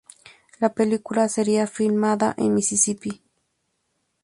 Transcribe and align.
La 0.57 0.73
película 0.73 1.29
sería 1.29 1.67
filmada 1.67 2.33
en 2.39 2.55
Mississippi. 2.55 3.21